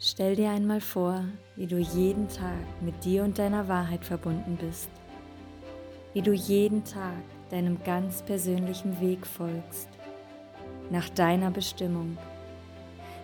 Stell 0.00 0.36
dir 0.36 0.50
einmal 0.50 0.80
vor, 0.80 1.24
wie 1.56 1.66
du 1.66 1.76
jeden 1.76 2.28
Tag 2.28 2.64
mit 2.80 3.04
dir 3.04 3.24
und 3.24 3.36
deiner 3.36 3.66
Wahrheit 3.66 4.04
verbunden 4.04 4.56
bist. 4.56 4.88
Wie 6.12 6.22
du 6.22 6.32
jeden 6.32 6.84
Tag 6.84 7.18
deinem 7.50 7.82
ganz 7.82 8.22
persönlichen 8.22 9.00
Weg 9.00 9.26
folgst. 9.26 9.88
Nach 10.90 11.08
deiner 11.08 11.50
Bestimmung. 11.50 12.16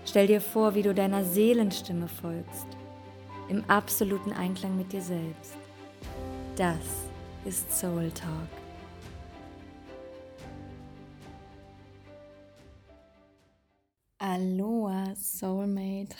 Stell 0.05 0.27
dir 0.27 0.41
vor, 0.41 0.75
wie 0.75 0.83
du 0.83 0.93
deiner 0.93 1.23
Seelenstimme 1.23 2.09
folgst. 2.09 2.67
Im 3.49 3.63
absoluten 3.71 4.33
Einklang 4.33 4.77
mit 4.77 4.93
dir 4.93 5.03
selbst. 5.03 5.55
Das 6.57 7.07
ist 7.45 7.71
Soul 7.79 8.11
Talk. 8.11 8.64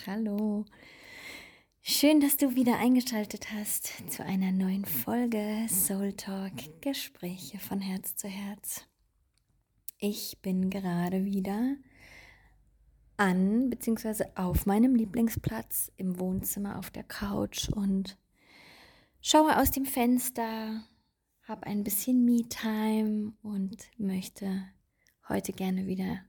Hallo. 0.07 0.65
Schön, 1.81 2.21
dass 2.21 2.37
du 2.37 2.55
wieder 2.55 2.79
eingeschaltet 2.79 3.53
hast 3.53 4.11
zu 4.11 4.23
einer 4.23 4.53
neuen 4.53 4.85
Folge 4.85 5.67
Soul 5.69 6.13
Talk 6.13 6.53
Gespräche 6.83 7.59
von 7.59 7.81
Herz 7.81 8.17
zu 8.17 8.29
Herz. 8.29 8.87
Ich 9.99 10.39
bin 10.43 10.69
gerade 10.69 11.25
wieder 11.25 11.77
an 13.17 13.71
bzw. 13.71 14.25
auf 14.35 14.67
meinem 14.67 14.95
Lieblingsplatz 14.95 15.91
im 15.97 16.19
Wohnzimmer 16.19 16.79
auf 16.79 16.91
der 16.91 17.05
Couch 17.05 17.69
und 17.71 18.19
schaue 19.23 19.59
aus 19.59 19.71
dem 19.71 19.87
Fenster, 19.87 20.83
habe 21.45 21.67
ein 21.67 21.85
bisschen 21.85 22.25
Me-Time 22.25 23.33
und 23.43 23.89
möchte 23.97 24.65
heute 25.29 25.53
gerne 25.53 25.87
wieder 25.87 26.21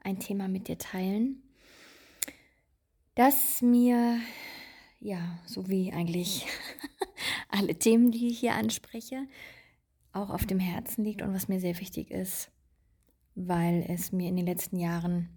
ein 0.00 0.20
Thema 0.20 0.46
mit 0.46 0.68
dir 0.68 0.78
teilen, 0.78 1.42
das 3.16 3.62
mir, 3.62 4.20
ja, 5.00 5.38
so 5.46 5.68
wie 5.68 5.92
eigentlich 5.92 6.46
alle 7.48 7.74
Themen, 7.74 8.12
die 8.12 8.28
ich 8.28 8.38
hier 8.38 8.54
anspreche, 8.54 9.26
auch 10.12 10.30
auf 10.30 10.46
dem 10.46 10.60
Herzen 10.60 11.02
liegt 11.02 11.22
und 11.22 11.34
was 11.34 11.48
mir 11.48 11.58
sehr 11.58 11.78
wichtig 11.80 12.10
ist, 12.10 12.50
weil 13.34 13.84
es 13.88 14.12
mir 14.12 14.28
in 14.28 14.36
den 14.36 14.46
letzten 14.46 14.78
Jahren 14.78 15.30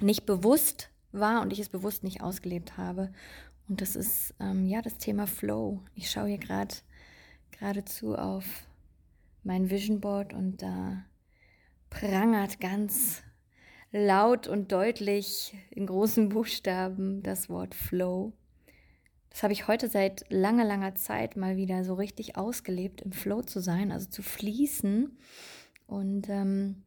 nicht 0.00 0.26
bewusst 0.26 0.90
war 1.10 1.40
und 1.42 1.52
ich 1.52 1.58
es 1.58 1.70
bewusst 1.70 2.04
nicht 2.04 2.22
ausgelebt 2.22 2.76
habe. 2.76 3.12
Und 3.68 3.80
das 3.80 3.96
ist 3.96 4.34
ähm, 4.38 4.66
ja 4.66 4.82
das 4.82 4.98
Thema 4.98 5.26
Flow. 5.26 5.82
Ich 5.94 6.10
schaue 6.10 6.28
hier 6.28 6.38
gerade 6.38 6.74
geradezu 7.50 8.14
auf 8.16 8.44
mein 9.44 9.70
Vision 9.70 10.00
Board 10.00 10.34
und 10.34 10.62
da 10.62 11.04
prangert 11.88 12.60
ganz 12.60 13.22
laut 13.90 14.46
und 14.48 14.72
deutlich 14.72 15.56
in 15.70 15.86
großen 15.86 16.28
Buchstaben 16.28 17.22
das 17.22 17.48
Wort 17.48 17.74
Flow. 17.74 18.32
Das 19.30 19.42
habe 19.42 19.52
ich 19.52 19.68
heute 19.68 19.88
seit 19.88 20.24
langer, 20.30 20.64
langer 20.64 20.94
Zeit 20.94 21.36
mal 21.36 21.56
wieder 21.56 21.84
so 21.84 21.94
richtig 21.94 22.36
ausgelebt, 22.36 23.02
im 23.02 23.12
Flow 23.12 23.42
zu 23.42 23.60
sein, 23.60 23.92
also 23.92 24.08
zu 24.08 24.22
fließen 24.22 25.16
und 25.86 26.28
ähm, 26.28 26.82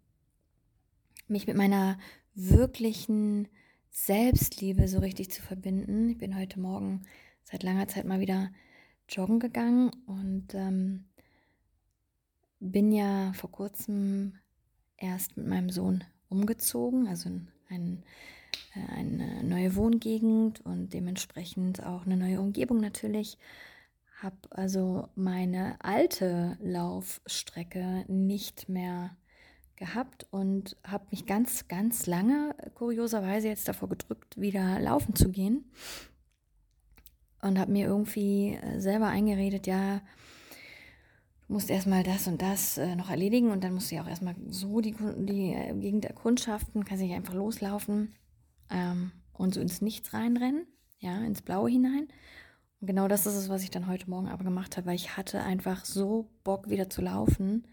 mich 1.28 1.48
mit 1.48 1.56
meiner 1.56 1.98
wirklichen 2.34 3.48
Selbstliebe 3.90 4.88
so 4.88 5.00
richtig 5.00 5.32
zu 5.32 5.42
verbinden. 5.42 6.10
Ich 6.10 6.18
bin 6.18 6.38
heute 6.38 6.60
Morgen 6.60 7.02
seit 7.44 7.64
langer 7.64 7.88
Zeit 7.88 8.06
mal 8.06 8.20
wieder 8.20 8.52
joggen 9.10 9.40
gegangen 9.40 9.92
und 10.06 10.54
ähm, 10.54 11.06
bin 12.60 12.92
ja 12.92 13.34
vor 13.34 13.52
kurzem 13.52 14.38
erst 14.98 15.36
mit 15.36 15.48
meinem 15.48 15.70
Sohn 15.70 16.04
umgezogen, 16.32 17.08
also 17.08 17.30
ein, 17.70 18.04
äh, 18.76 18.94
eine 18.94 19.44
neue 19.44 19.76
Wohngegend 19.76 20.62
und 20.62 20.94
dementsprechend 20.94 21.86
auch 21.86 22.06
eine 22.06 22.18
neue 22.18 22.40
Umgebung 22.40 22.80
natürlich. 22.80 23.38
Habe 24.22 24.38
also 24.52 25.10
meine 25.16 25.76
alte 25.84 26.58
Laufstrecke 26.62 28.06
nicht 28.08 28.70
mehr 28.70 29.18
gehabt 29.76 30.28
und 30.30 30.78
habe 30.86 31.08
mich 31.10 31.26
ganz, 31.26 31.68
ganz 31.68 32.06
lange 32.06 32.56
kurioserweise 32.76 33.48
jetzt 33.48 33.68
davor 33.68 33.90
gedrückt, 33.90 34.40
wieder 34.40 34.80
laufen 34.80 35.16
zu 35.16 35.30
gehen. 35.30 35.66
Und 37.42 37.58
habe 37.58 37.72
mir 37.72 37.88
irgendwie 37.88 38.54
äh, 38.62 38.80
selber 38.80 39.08
eingeredet, 39.08 39.66
ja, 39.66 40.02
musst 41.52 41.70
erstmal 41.70 42.04
das 42.04 42.28
und 42.28 42.42
das 42.42 42.78
äh, 42.78 42.96
noch 42.96 43.10
erledigen 43.10 43.52
und 43.52 43.64
dann 43.64 43.74
musst 43.74 43.92
du 43.92 43.96
ja 43.96 44.04
auch 44.04 44.08
erstmal 44.08 44.36
so 44.48 44.82
die, 44.82 44.96
die 45.18 45.54
äh, 45.54 45.74
Gegend 45.76 46.06
erkundschaften, 46.06 46.86
kannst 46.86 47.04
dich 47.04 47.14
einfach 47.14 47.34
loslaufen 47.34 48.16
ähm, 48.70 49.12
und 49.34 49.54
so 49.54 49.62
ins 49.62 49.82
Nichts 49.82 50.14
reinrennen, 50.14 50.66
ja, 51.00 51.24
ins 51.24 51.42
Blaue 51.42 51.70
hinein. 51.70 52.08
Und 52.80 52.88
genau 52.88 53.08
das 53.08 53.26
ist 53.26 53.36
es, 53.36 53.50
was 53.50 53.64
ich 53.64 53.70
dann 53.70 53.88
heute 53.88 54.10
Morgen 54.10 54.30
aber 54.30 54.44
gemacht 54.44 54.78
habe, 54.78 54.88
weil 54.88 54.96
ich 54.96 55.18
hatte 55.18 55.44
einfach 55.44 55.86
so 55.86 56.32
Bock 56.44 56.70
wieder 56.70 56.90
zu 56.90 57.02
laufen, 57.02 57.68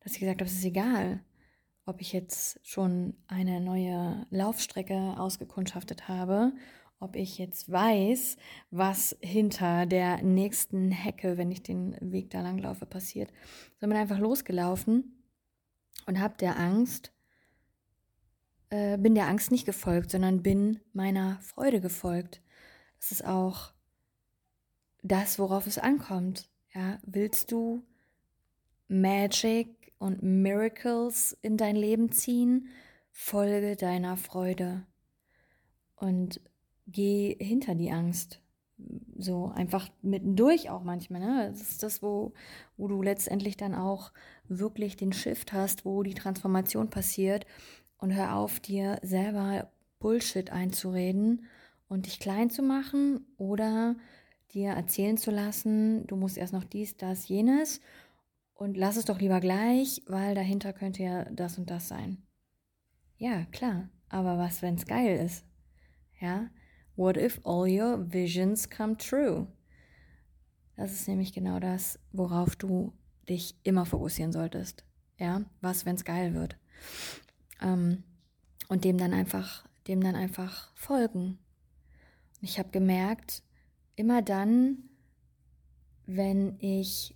dass 0.00 0.12
ich 0.12 0.20
gesagt 0.20 0.40
habe, 0.40 0.48
es 0.48 0.56
ist 0.56 0.64
egal, 0.64 1.20
ob 1.84 2.00
ich 2.00 2.12
jetzt 2.12 2.60
schon 2.62 3.14
eine 3.26 3.60
neue 3.60 4.26
Laufstrecke 4.30 5.16
ausgekundschaftet 5.18 6.08
habe 6.08 6.52
ob 7.00 7.16
ich 7.16 7.38
jetzt 7.38 7.70
weiß, 7.70 8.36
was 8.70 9.16
hinter 9.20 9.86
der 9.86 10.22
nächsten 10.22 10.90
Hecke, 10.90 11.38
wenn 11.38 11.50
ich 11.50 11.62
den 11.62 11.96
Weg 12.00 12.30
da 12.30 12.42
lang 12.42 12.58
laufe, 12.58 12.86
passiert. 12.86 13.30
So 13.80 13.86
bin 13.86 13.96
einfach 13.96 14.18
losgelaufen 14.18 15.22
und 16.06 16.20
habe 16.20 16.36
der 16.38 16.58
Angst, 16.58 17.12
äh, 18.70 18.98
bin 18.98 19.14
der 19.14 19.28
Angst 19.28 19.50
nicht 19.50 19.64
gefolgt, 19.64 20.10
sondern 20.10 20.42
bin 20.42 20.80
meiner 20.92 21.38
Freude 21.40 21.80
gefolgt. 21.80 22.42
Das 22.98 23.12
ist 23.12 23.24
auch 23.24 23.72
das, 25.02 25.38
worauf 25.38 25.66
es 25.66 25.78
ankommt. 25.78 26.50
Ja, 26.74 26.98
willst 27.04 27.52
du 27.52 27.84
Magic 28.88 29.92
und 29.98 30.22
Miracles 30.22 31.36
in 31.42 31.56
dein 31.56 31.76
Leben 31.76 32.10
ziehen? 32.10 32.68
Folge 33.12 33.76
deiner 33.76 34.16
Freude. 34.16 34.86
Und 35.96 36.40
geh 36.88 37.36
hinter 37.40 37.74
die 37.74 37.90
Angst. 37.90 38.40
So 39.16 39.52
einfach 39.54 39.88
mittendurch 40.02 40.70
auch 40.70 40.82
manchmal. 40.82 41.20
Ne? 41.20 41.48
Das 41.50 41.60
ist 41.60 41.82
das, 41.82 42.02
wo, 42.02 42.32
wo 42.76 42.88
du 42.88 43.02
letztendlich 43.02 43.56
dann 43.56 43.74
auch 43.74 44.12
wirklich 44.48 44.96
den 44.96 45.12
Shift 45.12 45.52
hast, 45.52 45.84
wo 45.84 46.02
die 46.02 46.14
Transformation 46.14 46.90
passiert. 46.90 47.46
Und 47.98 48.14
hör 48.14 48.36
auf, 48.36 48.60
dir 48.60 48.98
selber 49.02 49.70
Bullshit 49.98 50.50
einzureden 50.50 51.46
und 51.88 52.06
dich 52.06 52.20
klein 52.20 52.50
zu 52.50 52.62
machen 52.62 53.26
oder 53.36 53.96
dir 54.52 54.70
erzählen 54.70 55.16
zu 55.16 55.30
lassen, 55.30 56.06
du 56.06 56.16
musst 56.16 56.38
erst 56.38 56.52
noch 56.52 56.64
dies, 56.64 56.96
das, 56.96 57.28
jenes 57.28 57.80
und 58.54 58.76
lass 58.76 58.96
es 58.96 59.04
doch 59.04 59.20
lieber 59.20 59.40
gleich, 59.40 60.02
weil 60.06 60.34
dahinter 60.34 60.72
könnte 60.72 61.02
ja 61.02 61.24
das 61.26 61.58
und 61.58 61.70
das 61.70 61.88
sein. 61.88 62.22
Ja, 63.16 63.44
klar, 63.46 63.88
aber 64.08 64.38
was, 64.38 64.62
wenn 64.62 64.76
es 64.76 64.86
geil 64.86 65.18
ist? 65.24 65.44
Ja, 66.20 66.48
What 66.98 67.16
if 67.16 67.40
all 67.44 67.64
your 67.68 67.96
visions 67.96 68.68
come 68.68 68.96
true? 68.96 69.46
Das 70.74 70.92
ist 70.92 71.06
nämlich 71.06 71.32
genau 71.32 71.60
das, 71.60 71.96
worauf 72.10 72.56
du 72.56 72.92
dich 73.28 73.54
immer 73.62 73.86
fokussieren 73.86 74.32
solltest. 74.32 74.84
Ja, 75.16 75.44
was, 75.60 75.86
wenn 75.86 75.94
es 75.94 76.04
geil 76.04 76.34
wird? 76.34 76.56
Ähm, 77.62 78.02
und 78.68 78.82
dem 78.84 78.98
dann 78.98 79.14
einfach, 79.14 79.64
dem 79.86 80.00
dann 80.00 80.16
einfach 80.16 80.72
folgen. 80.74 81.38
Ich 82.40 82.58
habe 82.58 82.70
gemerkt, 82.70 83.44
immer 83.94 84.20
dann, 84.20 84.78
wenn 86.06 86.56
ich 86.58 87.14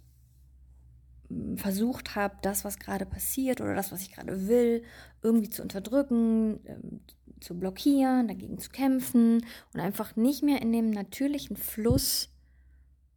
versucht 1.56 2.15
habe, 2.15 2.37
das, 2.42 2.65
was 2.65 2.78
gerade 2.78 3.04
passiert 3.04 3.60
oder 3.60 3.75
das, 3.75 3.91
was 3.91 4.03
ich 4.03 4.12
gerade 4.12 4.47
will, 4.47 4.84
irgendwie 5.22 5.50
zu 5.50 5.60
unterdrücken, 5.60 6.60
ähm, 6.66 7.01
zu 7.42 7.59
blockieren, 7.59 8.28
dagegen 8.28 8.59
zu 8.59 8.71
kämpfen 8.71 9.44
und 9.72 9.80
einfach 9.80 10.16
nicht 10.16 10.42
mehr 10.42 10.62
in 10.62 10.72
dem 10.72 10.91
natürlichen 10.91 11.56
Fluss 11.56 12.30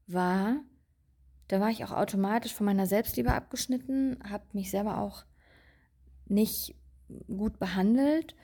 war, 0.07 0.57
da 1.47 1.59
war 1.59 1.69
ich 1.69 1.83
auch 1.83 1.91
automatisch 1.91 2.53
von 2.53 2.65
meiner 2.65 2.87
Selbstliebe 2.87 3.33
abgeschnitten, 3.33 4.17
habe 4.27 4.45
mich 4.53 4.71
selber 4.71 4.99
auch 4.99 5.25
nicht 6.27 6.75
gut 7.27 7.59
behandelt 7.59 8.35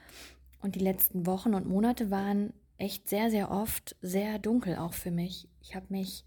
und 0.60 0.76
die 0.76 0.80
letzten 0.80 1.26
Wochen 1.26 1.54
und 1.54 1.66
Monate 1.66 2.10
waren 2.10 2.52
echt 2.78 3.08
sehr, 3.08 3.30
sehr 3.30 3.50
oft 3.50 3.96
sehr 4.00 4.38
dunkel 4.38 4.76
auch 4.76 4.94
für 4.94 5.10
mich. 5.10 5.48
Ich 5.60 5.74
habe 5.74 5.86
mich 5.88 6.24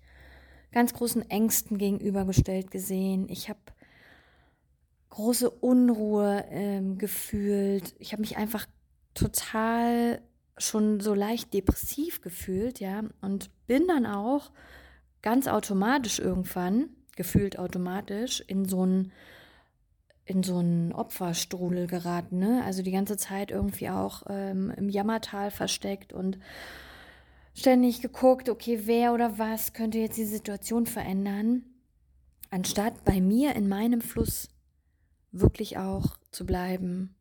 ganz 0.71 0.93
großen 0.93 1.29
Ängsten 1.29 1.77
gegenübergestellt 1.77 2.71
gesehen. 2.71 3.29
Ich 3.29 3.49
habe 3.49 3.59
große 5.09 5.49
Unruhe 5.49 6.43
ähm, 6.49 6.97
gefühlt. 6.97 7.95
Ich 7.99 8.11
habe 8.11 8.21
mich 8.21 8.35
einfach 8.35 8.67
total 9.15 10.21
schon 10.57 10.99
so 10.99 11.13
leicht 11.13 11.53
depressiv 11.53 12.21
gefühlt, 12.21 12.79
ja, 12.79 13.03
und 13.21 13.49
bin 13.67 13.87
dann 13.87 14.05
auch 14.05 14.51
ganz 15.21 15.47
automatisch 15.47 16.19
irgendwann, 16.19 16.89
gefühlt 17.15 17.57
automatisch, 17.57 18.41
in 18.41 18.65
so 18.65 18.83
einen 18.83 19.11
in 20.27 20.41
so 20.41 20.57
einen 20.57 20.91
Opferstrudel 20.91 21.85
geraten, 21.85 22.39
ne? 22.39 22.63
Also 22.65 22.81
die 22.81 22.91
ganze 22.91 23.15
Zeit 23.15 23.51
irgendwie 23.51 23.89
auch 23.89 24.23
ähm, 24.27 24.71
im 24.75 24.89
Jammertal 24.89 25.51
versteckt 25.51 26.13
und 26.13 26.39
ständig 27.53 28.01
geguckt, 28.01 28.49
okay, 28.49 28.81
wer 28.85 29.13
oder 29.13 29.37
was 29.37 29.73
könnte 29.73 29.99
jetzt 29.99 30.17
die 30.17 30.25
Situation 30.25 30.87
verändern, 30.87 31.63
anstatt 32.49 33.05
bei 33.05 33.21
mir 33.21 33.55
in 33.55 33.67
meinem 33.67 34.01
Fluss 34.01 34.49
wirklich 35.31 35.77
auch 35.77 36.17
zu 36.31 36.45
bleiben 36.45 37.15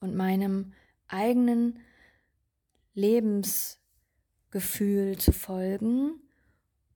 und 0.00 0.16
meinem 0.16 0.72
eigenen 1.08 1.78
Lebensgefühl 2.94 5.18
zu 5.18 5.32
folgen 5.32 6.20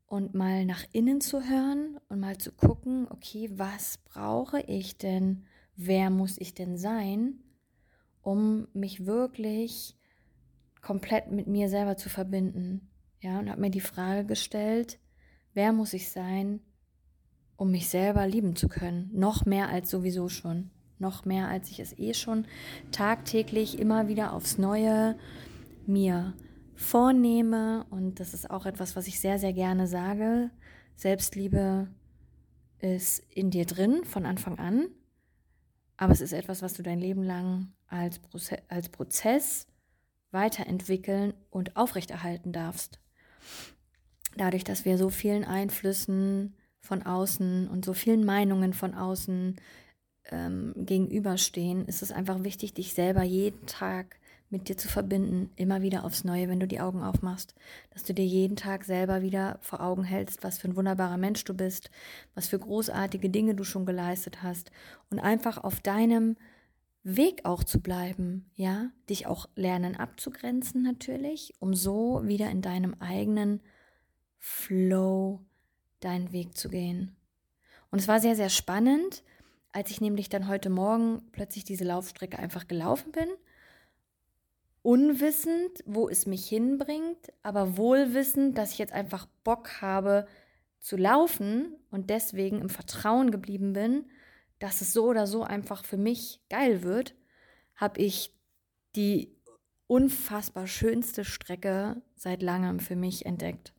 und 0.06 0.34
mal 0.34 0.64
nach 0.64 0.84
innen 0.92 1.20
zu 1.20 1.48
hören 1.48 1.98
und 2.08 2.20
mal 2.20 2.38
zu 2.38 2.52
gucken, 2.52 3.06
okay, 3.10 3.50
was 3.52 3.98
brauche 3.98 4.60
ich 4.62 4.98
denn? 4.98 5.46
Wer 5.76 6.10
muss 6.10 6.36
ich 6.38 6.54
denn 6.54 6.76
sein, 6.76 7.40
um 8.22 8.66
mich 8.72 9.06
wirklich 9.06 9.96
komplett 10.82 11.30
mit 11.30 11.46
mir 11.46 11.68
selber 11.68 11.96
zu 11.96 12.08
verbinden? 12.08 12.90
Ja, 13.20 13.38
und 13.38 13.50
habe 13.50 13.60
mir 13.60 13.70
die 13.70 13.80
Frage 13.80 14.24
gestellt, 14.24 14.98
wer 15.54 15.72
muss 15.72 15.92
ich 15.92 16.10
sein, 16.10 16.60
um 17.56 17.70
mich 17.70 17.88
selber 17.88 18.26
lieben 18.26 18.56
zu 18.56 18.68
können? 18.68 19.10
Noch 19.12 19.44
mehr 19.44 19.68
als 19.68 19.90
sowieso 19.90 20.28
schon. 20.28 20.70
Noch 21.00 21.24
mehr 21.24 21.48
als 21.48 21.70
ich 21.70 21.80
es 21.80 21.98
eh 21.98 22.14
schon 22.14 22.46
tagtäglich 22.92 23.78
immer 23.78 24.06
wieder 24.06 24.34
aufs 24.34 24.58
Neue 24.58 25.18
mir 25.86 26.34
vornehme, 26.76 27.86
und 27.90 28.20
das 28.20 28.34
ist 28.34 28.50
auch 28.50 28.66
etwas, 28.66 28.96
was 28.96 29.06
ich 29.06 29.18
sehr, 29.18 29.38
sehr 29.38 29.52
gerne 29.52 29.86
sage, 29.86 30.50
Selbstliebe 30.96 31.88
ist 32.78 33.22
in 33.30 33.50
dir 33.50 33.64
drin 33.64 34.04
von 34.04 34.26
Anfang 34.26 34.58
an, 34.58 34.88
aber 35.96 36.12
es 36.12 36.20
ist 36.20 36.32
etwas, 36.32 36.62
was 36.62 36.74
du 36.74 36.82
dein 36.82 36.98
Leben 36.98 37.22
lang 37.22 37.72
als, 37.86 38.18
Proze 38.18 38.58
als 38.68 38.90
Prozess 38.90 39.66
weiterentwickeln 40.30 41.34
und 41.50 41.76
aufrechterhalten 41.76 42.52
darfst. 42.52 43.00
Dadurch, 44.36 44.64
dass 44.64 44.84
wir 44.84 44.96
so 44.96 45.08
vielen 45.08 45.44
Einflüssen 45.44 46.56
von 46.80 47.02
außen 47.02 47.68
und 47.68 47.84
so 47.84 47.94
vielen 47.94 48.24
Meinungen 48.24 48.72
von 48.72 48.94
außen 48.94 49.56
ähm, 50.30 50.74
gegenüberstehen, 50.76 51.86
ist 51.86 52.02
es 52.02 52.12
einfach 52.12 52.42
wichtig, 52.42 52.74
dich 52.74 52.94
selber 52.94 53.22
jeden 53.22 53.66
Tag 53.66 54.20
mit 54.50 54.68
dir 54.68 54.76
zu 54.76 54.88
verbinden, 54.88 55.50
immer 55.54 55.80
wieder 55.80 56.04
aufs 56.04 56.24
Neue, 56.24 56.48
wenn 56.48 56.58
du 56.58 56.66
die 56.66 56.80
Augen 56.80 57.02
aufmachst, 57.02 57.54
dass 57.90 58.02
du 58.02 58.12
dir 58.12 58.26
jeden 58.26 58.56
Tag 58.56 58.84
selber 58.84 59.22
wieder 59.22 59.58
vor 59.62 59.80
Augen 59.80 60.02
hältst, 60.02 60.42
was 60.42 60.58
für 60.58 60.68
ein 60.68 60.76
wunderbarer 60.76 61.16
Mensch 61.16 61.44
du 61.44 61.54
bist, 61.54 61.90
was 62.34 62.48
für 62.48 62.58
großartige 62.58 63.30
Dinge 63.30 63.54
du 63.54 63.62
schon 63.62 63.86
geleistet 63.86 64.42
hast 64.42 64.72
und 65.08 65.20
einfach 65.20 65.58
auf 65.58 65.80
deinem 65.80 66.36
Weg 67.02 67.44
auch 67.44 67.64
zu 67.64 67.80
bleiben, 67.80 68.50
ja, 68.56 68.90
dich 69.08 69.26
auch 69.26 69.48
lernen 69.54 69.96
abzugrenzen 69.96 70.82
natürlich, 70.82 71.54
um 71.60 71.72
so 71.72 72.20
wieder 72.24 72.50
in 72.50 72.60
deinem 72.60 72.94
eigenen 72.98 73.60
Flow 74.36 75.40
deinen 76.00 76.32
Weg 76.32 76.58
zu 76.58 76.68
gehen. 76.68 77.16
Und 77.90 78.00
es 78.00 78.08
war 78.08 78.20
sehr, 78.20 78.36
sehr 78.36 78.50
spannend, 78.50 79.22
als 79.72 79.90
ich 79.90 80.00
nämlich 80.00 80.28
dann 80.28 80.48
heute 80.48 80.70
Morgen 80.70 81.22
plötzlich 81.32 81.64
diese 81.64 81.84
Laufstrecke 81.84 82.38
einfach 82.38 82.68
gelaufen 82.68 83.12
bin 83.12 83.28
unwissend, 84.82 85.82
wo 85.84 86.08
es 86.08 86.26
mich 86.26 86.48
hinbringt, 86.48 87.32
aber 87.42 87.76
wohlwissend, 87.76 88.56
dass 88.56 88.72
ich 88.72 88.78
jetzt 88.78 88.92
einfach 88.92 89.26
Bock 89.44 89.82
habe 89.82 90.26
zu 90.78 90.96
laufen 90.96 91.76
und 91.90 92.10
deswegen 92.10 92.60
im 92.60 92.70
Vertrauen 92.70 93.30
geblieben 93.30 93.72
bin, 93.72 94.06
dass 94.58 94.80
es 94.80 94.92
so 94.92 95.06
oder 95.06 95.26
so 95.26 95.42
einfach 95.42 95.84
für 95.84 95.98
mich 95.98 96.40
geil 96.48 96.82
wird, 96.82 97.14
habe 97.74 98.00
ich 98.00 98.34
die 98.96 99.36
unfassbar 99.86 100.66
schönste 100.66 101.24
Strecke 101.24 102.02
seit 102.14 102.42
langem 102.42 102.80
für 102.80 102.96
mich 102.96 103.26
entdeckt 103.26 103.74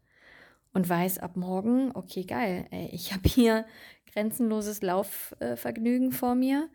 und 0.73 0.87
weiß 0.87 1.19
ab 1.19 1.35
morgen, 1.35 1.91
okay, 1.93 2.23
geil, 2.23 2.67
ey, 2.71 2.89
ich 2.91 3.13
habe 3.13 3.27
hier 3.27 3.65
grenzenloses 4.11 4.81
Laufvergnügen 4.81 6.11
vor 6.11 6.35
mir 6.35 6.69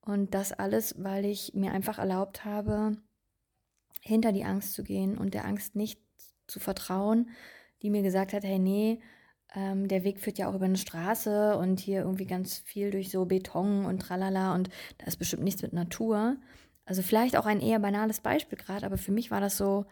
und 0.00 0.34
das 0.34 0.52
alles, 0.52 0.94
weil 0.98 1.24
ich 1.24 1.54
mir 1.54 1.72
einfach 1.72 1.98
erlaubt 1.98 2.44
habe, 2.44 2.96
hinter 4.00 4.32
die 4.32 4.44
Angst 4.44 4.74
zu 4.74 4.82
gehen 4.82 5.18
und 5.18 5.34
der 5.34 5.44
Angst 5.44 5.76
nicht 5.76 6.00
zu 6.46 6.60
vertrauen, 6.60 7.30
die 7.82 7.90
mir 7.90 8.02
gesagt 8.02 8.32
hat, 8.32 8.44
hey, 8.44 8.58
nee, 8.58 9.00
ähm, 9.54 9.88
der 9.88 10.04
Weg 10.04 10.20
führt 10.20 10.38
ja 10.38 10.48
auch 10.48 10.54
über 10.54 10.64
eine 10.64 10.76
Straße 10.76 11.56
und 11.56 11.80
hier 11.80 12.00
irgendwie 12.00 12.26
ganz 12.26 12.58
viel 12.58 12.90
durch 12.90 13.10
so 13.10 13.24
Beton 13.24 13.84
und 13.84 14.00
tralala 14.00 14.54
und 14.54 14.68
da 14.98 15.06
ist 15.06 15.18
bestimmt 15.18 15.44
nichts 15.44 15.62
mit 15.62 15.72
Natur. 15.72 16.36
Also 16.84 17.02
vielleicht 17.02 17.36
auch 17.36 17.46
ein 17.46 17.60
eher 17.60 17.78
banales 17.78 18.20
Beispiel 18.20 18.58
gerade, 18.58 18.86
aber 18.86 18.98
für 18.98 19.12
mich 19.12 19.30
war 19.30 19.40
das 19.40 19.56
so, 19.56 19.86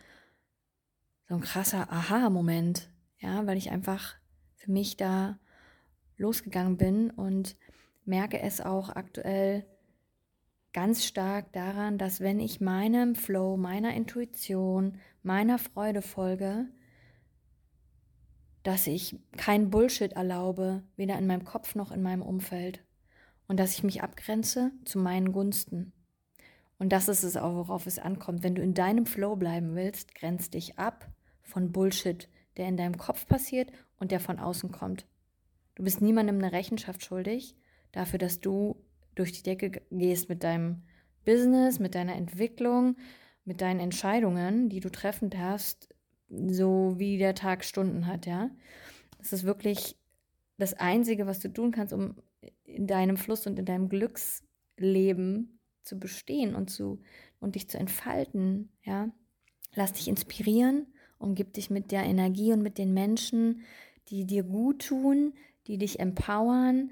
so 1.28 1.34
ein 1.34 1.42
krasser 1.42 1.90
Aha-Moment, 1.92 2.88
ja, 3.18 3.46
weil 3.46 3.56
ich 3.56 3.70
einfach 3.70 4.14
für 4.54 4.70
mich 4.70 4.96
da 4.96 5.38
losgegangen 6.16 6.76
bin 6.76 7.10
und 7.10 7.56
merke 8.04 8.40
es 8.40 8.60
auch 8.60 8.90
aktuell 8.90 9.66
ganz 10.72 11.04
stark 11.04 11.52
daran, 11.52 11.98
dass 11.98 12.20
wenn 12.20 12.38
ich 12.38 12.60
meinem 12.60 13.14
Flow, 13.14 13.56
meiner 13.56 13.94
Intuition, 13.94 14.98
meiner 15.22 15.58
Freude 15.58 16.02
folge, 16.02 16.68
dass 18.62 18.86
ich 18.86 19.18
kein 19.36 19.70
Bullshit 19.70 20.12
erlaube, 20.12 20.82
weder 20.96 21.18
in 21.18 21.26
meinem 21.26 21.44
Kopf 21.44 21.76
noch 21.76 21.92
in 21.92 22.02
meinem 22.02 22.22
Umfeld. 22.22 22.84
Und 23.48 23.60
dass 23.60 23.74
ich 23.74 23.84
mich 23.84 24.02
abgrenze 24.02 24.72
zu 24.84 24.98
meinen 24.98 25.30
Gunsten. 25.30 25.92
Und 26.78 26.90
das 26.90 27.08
ist 27.08 27.22
es 27.22 27.36
auch, 27.36 27.54
worauf 27.54 27.86
es 27.86 27.98
ankommt. 27.98 28.42
Wenn 28.42 28.56
du 28.56 28.62
in 28.62 28.74
deinem 28.74 29.06
Flow 29.06 29.36
bleiben 29.36 29.76
willst, 29.76 30.14
grenz 30.14 30.50
dich 30.50 30.78
ab 30.78 31.08
von 31.42 31.70
Bullshit, 31.70 32.28
der 32.56 32.68
in 32.68 32.76
deinem 32.76 32.96
Kopf 32.96 33.26
passiert 33.26 33.70
und 33.98 34.10
der 34.10 34.20
von 34.20 34.38
außen 34.38 34.72
kommt. 34.72 35.06
Du 35.74 35.84
bist 35.84 36.00
niemandem 36.00 36.38
eine 36.38 36.52
Rechenschaft 36.52 37.04
schuldig 37.04 37.54
dafür, 37.92 38.18
dass 38.18 38.40
du 38.40 38.76
durch 39.14 39.32
die 39.32 39.42
Decke 39.42 39.82
gehst 39.90 40.28
mit 40.28 40.42
deinem 40.42 40.82
Business, 41.24 41.78
mit 41.78 41.94
deiner 41.94 42.14
Entwicklung, 42.14 42.96
mit 43.44 43.60
deinen 43.60 43.80
Entscheidungen, 43.80 44.68
die 44.68 44.80
du 44.80 44.90
treffen 44.90 45.30
darfst, 45.30 45.94
so 46.28 46.94
wie 46.98 47.18
der 47.18 47.34
Tag 47.34 47.64
Stunden 47.64 48.06
hat, 48.06 48.26
ja. 48.26 48.50
Das 49.18 49.32
ist 49.32 49.44
wirklich 49.44 49.96
das 50.58 50.74
Einzige, 50.74 51.26
was 51.26 51.40
du 51.40 51.48
tun 51.52 51.72
kannst, 51.72 51.92
um 51.92 52.16
in 52.64 52.86
deinem 52.86 53.16
Fluss 53.16 53.46
und 53.46 53.58
in 53.58 53.64
deinem 53.64 53.88
Glücksleben 53.88 55.58
zu 55.82 55.98
bestehen 55.98 56.54
und 56.54 56.70
zu 56.70 57.02
und 57.40 57.54
dich 57.54 57.68
zu 57.68 57.78
entfalten, 57.78 58.70
ja. 58.82 59.10
Lass 59.74 59.92
dich 59.92 60.08
inspirieren, 60.08 60.86
umgib 61.18 61.54
dich 61.54 61.70
mit 61.70 61.90
der 61.92 62.04
Energie 62.04 62.52
und 62.52 62.62
mit 62.62 62.78
den 62.78 62.94
Menschen, 62.94 63.62
die 64.08 64.24
dir 64.24 64.42
gut 64.42 64.86
tun, 64.86 65.34
die 65.66 65.78
dich 65.78 66.00
empowern, 66.00 66.90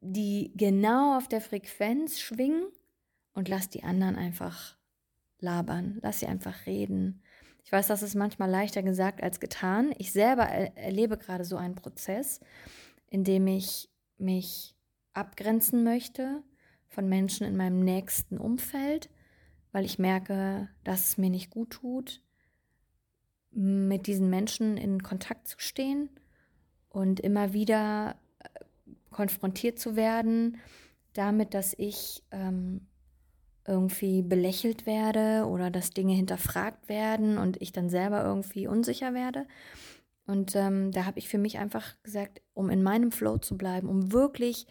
die 0.00 0.52
genau 0.56 1.16
auf 1.16 1.28
der 1.28 1.40
Frequenz 1.40 2.20
schwingen 2.20 2.64
und 3.34 3.48
lass 3.48 3.68
die 3.68 3.82
anderen 3.82 4.16
einfach 4.16 4.76
labern, 5.40 5.98
lass 6.02 6.20
sie 6.20 6.26
einfach 6.26 6.66
reden. 6.66 7.22
Ich 7.64 7.72
weiß, 7.72 7.88
das 7.88 8.02
ist 8.02 8.14
manchmal 8.14 8.50
leichter 8.50 8.82
gesagt 8.82 9.22
als 9.22 9.40
getan. 9.40 9.92
Ich 9.98 10.12
selber 10.12 10.44
er 10.44 10.76
erlebe 10.76 11.18
gerade 11.18 11.44
so 11.44 11.56
einen 11.56 11.74
Prozess, 11.74 12.40
in 13.10 13.24
dem 13.24 13.46
ich 13.46 13.88
mich 14.18 14.74
abgrenzen 15.12 15.84
möchte 15.84 16.42
von 16.88 17.08
Menschen 17.08 17.46
in 17.46 17.56
meinem 17.56 17.80
nächsten 17.80 18.38
Umfeld, 18.38 19.10
weil 19.72 19.84
ich 19.84 19.98
merke, 19.98 20.68
dass 20.84 21.10
es 21.10 21.18
mir 21.18 21.30
nicht 21.30 21.50
gut 21.50 21.70
tut, 21.70 22.22
mit 23.52 24.06
diesen 24.06 24.30
Menschen 24.30 24.76
in 24.76 25.02
Kontakt 25.02 25.48
zu 25.48 25.58
stehen 25.58 26.08
und 26.88 27.20
immer 27.20 27.52
wieder 27.52 28.16
konfrontiert 29.10 29.78
zu 29.78 29.96
werden 29.96 30.58
damit, 31.12 31.54
dass 31.54 31.74
ich 31.76 32.22
ähm, 32.30 32.86
irgendwie 33.66 34.22
belächelt 34.22 34.86
werde 34.86 35.46
oder 35.46 35.70
dass 35.70 35.90
Dinge 35.90 36.14
hinterfragt 36.14 36.88
werden 36.88 37.38
und 37.38 37.60
ich 37.60 37.72
dann 37.72 37.88
selber 37.88 38.24
irgendwie 38.24 38.66
unsicher 38.66 39.14
werde. 39.14 39.46
Und 40.26 40.54
ähm, 40.54 40.92
da 40.92 41.06
habe 41.06 41.18
ich 41.18 41.28
für 41.28 41.38
mich 41.38 41.58
einfach 41.58 41.94
gesagt, 42.02 42.40
um 42.54 42.70
in 42.70 42.82
meinem 42.82 43.10
Flow 43.10 43.38
zu 43.38 43.56
bleiben, 43.56 43.88
um 43.88 44.12
wirklich 44.12 44.66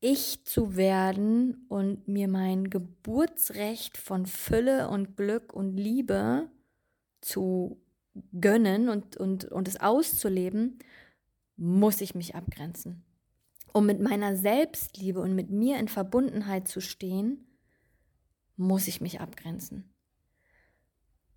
ich 0.00 0.44
zu 0.44 0.76
werden 0.76 1.66
und 1.68 2.06
mir 2.06 2.28
mein 2.28 2.70
Geburtsrecht 2.70 3.96
von 3.96 4.26
Fülle 4.26 4.88
und 4.88 5.16
Glück 5.16 5.52
und 5.52 5.76
Liebe 5.76 6.48
zu 7.20 7.80
gönnen 8.40 8.88
und, 8.88 9.16
und, 9.16 9.44
und 9.46 9.68
es 9.68 9.80
auszuleben, 9.80 10.78
muss 11.56 12.00
ich 12.00 12.14
mich 12.14 12.34
abgrenzen 12.34 13.06
um 13.76 13.84
mit 13.84 14.00
meiner 14.00 14.34
Selbstliebe 14.36 15.20
und 15.20 15.34
mit 15.34 15.50
mir 15.50 15.78
in 15.78 15.88
Verbundenheit 15.88 16.66
zu 16.66 16.80
stehen, 16.80 17.46
muss 18.56 18.88
ich 18.88 19.02
mich 19.02 19.20
abgrenzen. 19.20 19.92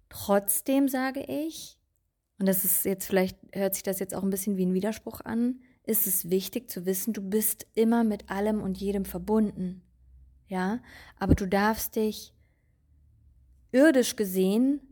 Trotzdem 0.08 0.88
sage 0.88 1.22
ich, 1.28 1.78
und 2.40 2.46
das 2.46 2.64
ist 2.64 2.86
jetzt 2.86 3.08
vielleicht, 3.08 3.38
hört 3.52 3.74
sich 3.74 3.84
das 3.84 4.00
jetzt 4.00 4.16
auch 4.16 4.24
ein 4.24 4.30
bisschen 4.30 4.56
wie 4.56 4.66
ein 4.66 4.74
Widerspruch 4.74 5.20
an, 5.20 5.60
ist 5.84 6.08
es 6.08 6.30
wichtig 6.30 6.70
zu 6.70 6.86
wissen, 6.86 7.12
du 7.12 7.22
bist 7.22 7.68
immer 7.74 8.06
mit 8.06 8.30
allem 8.30 8.62
und 8.62 8.78
jedem 8.78 9.04
verbunden. 9.04 9.82
Ja, 10.48 10.82
aber 11.18 11.36
du 11.36 11.46
darfst 11.46 11.98
dich 11.98 12.34
irdisch 13.74 14.16
gesehen 14.16 14.89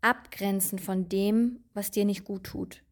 abgrenzen 0.00 0.78
von 0.78 1.08
dem, 1.08 1.64
was 1.74 1.90
dir 1.90 2.04
nicht 2.04 2.24
gut 2.24 2.44
tut. 2.44 2.82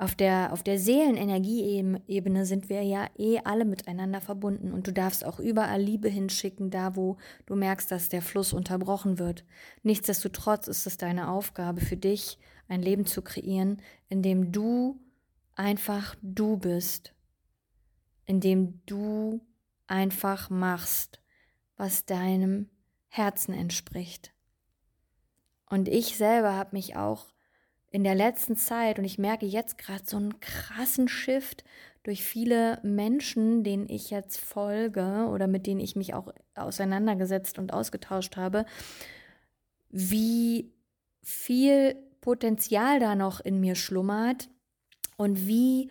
Auf 0.00 0.14
der, 0.14 0.52
auf 0.52 0.62
der 0.62 0.78
Seelenenergieebene 0.78 2.46
sind 2.46 2.68
wir 2.68 2.82
ja 2.82 3.08
eh 3.18 3.40
alle 3.42 3.64
miteinander 3.64 4.20
verbunden 4.20 4.72
und 4.72 4.86
du 4.86 4.92
darfst 4.92 5.24
auch 5.24 5.40
überall 5.40 5.82
Liebe 5.82 6.08
hinschicken, 6.08 6.70
da 6.70 6.94
wo 6.94 7.16
du 7.46 7.56
merkst, 7.56 7.90
dass 7.90 8.08
der 8.08 8.22
Fluss 8.22 8.52
unterbrochen 8.52 9.18
wird. 9.18 9.44
Nichtsdestotrotz 9.82 10.68
ist 10.68 10.86
es 10.86 10.98
deine 10.98 11.28
Aufgabe 11.28 11.80
für 11.80 11.96
dich, 11.96 12.38
ein 12.68 12.80
Leben 12.80 13.06
zu 13.06 13.22
kreieren, 13.22 13.82
in 14.08 14.22
dem 14.22 14.52
du 14.52 15.00
einfach 15.56 16.14
du 16.22 16.58
bist, 16.58 17.12
in 18.24 18.38
dem 18.38 18.80
du 18.86 19.40
einfach 19.88 20.48
machst, 20.48 21.20
was 21.76 22.04
deinem 22.04 22.68
Herzen 23.08 23.52
entspricht. 23.52 24.32
Und 25.70 25.88
ich 25.88 26.16
selber 26.16 26.54
habe 26.54 26.76
mich 26.76 26.96
auch 26.96 27.26
in 27.90 28.04
der 28.04 28.14
letzten 28.14 28.56
Zeit, 28.56 28.98
und 28.98 29.04
ich 29.04 29.18
merke 29.18 29.46
jetzt 29.46 29.78
gerade 29.78 30.04
so 30.04 30.16
einen 30.16 30.40
krassen 30.40 31.08
Shift 31.08 31.64
durch 32.02 32.22
viele 32.22 32.80
Menschen, 32.82 33.64
denen 33.64 33.88
ich 33.88 34.10
jetzt 34.10 34.38
folge 34.38 35.26
oder 35.30 35.46
mit 35.46 35.66
denen 35.66 35.80
ich 35.80 35.96
mich 35.96 36.14
auch 36.14 36.32
auseinandergesetzt 36.54 37.58
und 37.58 37.72
ausgetauscht 37.72 38.36
habe, 38.36 38.64
wie 39.90 40.72
viel 41.22 41.96
Potenzial 42.20 43.00
da 43.00 43.14
noch 43.14 43.40
in 43.40 43.60
mir 43.60 43.74
schlummert 43.74 44.48
und 45.16 45.46
wie 45.46 45.90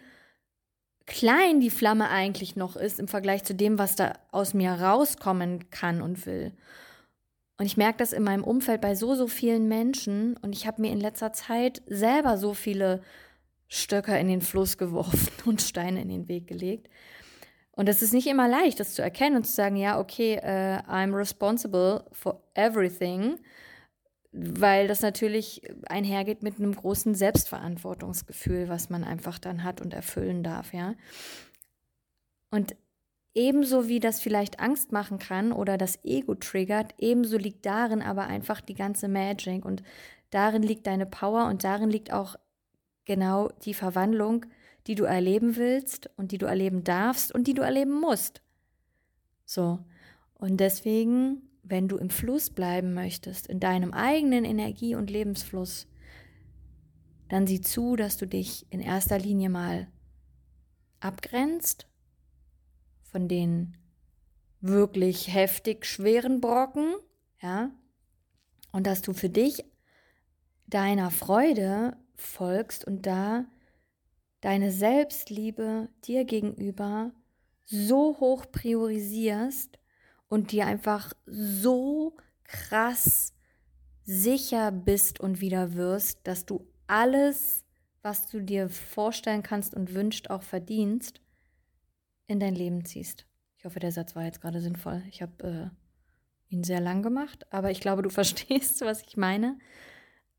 klein 1.06 1.60
die 1.60 1.70
Flamme 1.70 2.10
eigentlich 2.10 2.56
noch 2.56 2.76
ist 2.76 3.00
im 3.00 3.08
Vergleich 3.08 3.44
zu 3.44 3.56
dem, 3.56 3.80
was 3.80 3.96
da 3.96 4.14
aus 4.32 4.54
mir 4.54 4.72
rauskommen 4.72 5.70
kann 5.72 6.02
und 6.02 6.26
will. 6.26 6.54
Und 7.58 7.66
ich 7.66 7.78
merke 7.78 7.98
das 7.98 8.14
in 8.14 8.24
meinem 8.24 8.44
Umfeld 8.44 8.82
bei 8.82 8.94
so, 8.96 9.16
so 9.16 9.28
vielen 9.28 9.68
Menschen. 9.68 10.38
Und 10.38 10.56
ich 10.56 10.68
habe 10.68 10.82
mir 10.82 10.92
in 10.92 11.00
letzter 11.00 11.34
Zeit 11.34 11.82
selber 11.88 12.38
so 12.38 12.54
viele 12.54 13.02
Stöcker 13.68 14.20
in 14.20 14.28
den 14.28 14.42
Fluss 14.42 14.78
geworfen 14.78 15.32
und 15.46 15.62
Steine 15.62 16.02
in 16.02 16.10
den 16.10 16.28
Weg 16.28 16.48
gelegt. 16.48 16.90
Und 17.72 17.90
es 17.90 18.02
ist 18.02 18.14
nicht 18.14 18.28
immer 18.28 18.48
leicht, 18.48 18.80
das 18.80 18.96
zu 18.96 19.04
erkennen 19.04 19.36
und 19.36 19.44
zu 19.44 19.54
sagen, 19.54 19.76
ja, 19.76 20.00
okay, 20.00 20.40
uh, 20.40 20.92
I'm 20.92 21.16
responsible 21.16 22.06
for 22.12 22.42
everything, 22.56 23.38
weil 24.32 24.88
das 24.88 25.02
natürlich 25.02 25.62
einhergeht 25.88 26.42
mit 26.42 26.58
einem 26.58 26.76
großen 26.76 27.14
Selbstverantwortungsgefühl, 27.14 28.68
was 28.68 28.90
man 28.90 29.04
einfach 29.04 29.38
dann 29.38 29.64
hat 29.64 29.80
und 29.80 29.94
erfüllen 29.94 30.42
darf, 30.42 30.74
ja. 30.74 30.96
Und 32.50 32.76
Ebenso 33.38 33.88
wie 33.88 34.00
das 34.00 34.20
vielleicht 34.20 34.60
Angst 34.60 34.92
machen 34.92 35.20
kann 35.20 35.52
oder 35.52 35.78
das 35.78 36.04
Ego 36.04 36.34
triggert, 36.34 36.96
ebenso 36.98 37.38
liegt 37.38 37.68
darin 37.68 38.02
aber 38.02 38.26
einfach 38.26 38.62
die 38.62 38.74
ganze 38.74 39.08
Magic 39.08 39.64
und 39.64 39.84
darin 40.32 40.64
liegt 40.64 40.88
deine 40.88 41.06
Power 41.06 41.46
und 41.46 41.64
darin 41.64 41.92
liegt 41.92 42.12
auch 42.12 42.36
genau 43.06 43.50
die 43.64 43.76
Verwandlung, 43.76 44.48
die 44.88 44.96
du 44.96 45.04
erleben 45.04 45.56
willst 45.56 46.10
und 46.18 46.32
die 46.32 46.40
du 46.40 46.48
erleben 46.48 46.84
darfst 46.84 47.32
und 47.32 47.46
die 47.46 47.54
du 47.54 47.62
erleben 47.62 48.02
musst. 48.02 48.42
So. 49.46 49.86
Und 50.34 50.58
deswegen, 50.58 51.44
wenn 51.62 51.88
du 51.88 51.98
im 51.98 52.10
Fluss 52.10 52.50
bleiben 52.50 52.96
möchtest, 52.96 53.46
in 53.46 53.60
deinem 53.60 53.94
eigenen 53.94 54.46
Energie- 54.46 54.96
und 54.96 55.12
Lebensfluss, 55.12 55.86
dann 57.30 57.46
sieh 57.46 57.62
zu, 57.62 57.98
dass 57.98 58.18
du 58.18 58.26
dich 58.26 58.66
in 58.72 58.80
erster 58.80 59.20
Linie 59.20 59.52
mal 59.52 59.90
abgrenzt 61.00 61.88
von 63.12 63.28
den 63.28 63.78
wirklich 64.62 65.34
heftig 65.34 65.86
schweren 65.86 66.42
Brocken, 66.42 66.96
ja, 67.42 67.72
und 68.72 68.88
dass 68.88 69.02
du 69.02 69.14
für 69.14 69.30
dich 69.30 69.64
deiner 70.68 71.12
Freude 71.12 71.96
folgst 72.16 72.86
und 72.86 73.06
da 73.06 73.46
deine 74.42 74.72
Selbstliebe 74.72 75.90
dir 76.04 76.26
gegenüber 76.26 77.12
so 77.66 78.18
hoch 78.20 78.46
priorisierst 78.52 79.80
und 80.28 80.52
dir 80.52 80.68
einfach 80.68 81.14
so 81.26 82.18
krass 82.44 83.34
sicher 84.04 84.72
bist 84.72 85.20
und 85.20 85.42
wieder 85.42 85.74
wirst, 85.74 86.20
dass 86.26 86.46
du 86.46 86.66
alles, 86.88 87.64
was 88.02 88.28
du 88.28 88.42
dir 88.42 88.70
vorstellen 88.70 89.44
kannst 89.44 89.74
und 89.74 89.94
wünscht, 89.94 90.30
auch 90.30 90.44
verdienst 90.44 91.22
in 92.28 92.40
dein 92.40 92.56
Leben 92.56 92.86
ziehst. 92.86 93.26
Ich 93.58 93.66
hoffe, 93.66 93.80
der 93.80 93.92
Satz 93.92 94.16
war 94.16 94.24
jetzt 94.24 94.42
gerade 94.42 94.62
sinnvoll. 94.62 95.04
Ich 95.10 95.22
habe 95.22 95.72
äh, 96.52 96.54
ihn 96.54 96.64
sehr 96.64 96.80
lang 96.80 97.02
gemacht, 97.02 97.52
aber 97.52 97.72
ich 97.72 97.82
glaube, 97.82 98.04
du 98.04 98.10
verstehst, 98.12 98.82
was 98.82 99.02
ich 99.02 99.18
meine. 99.18 99.58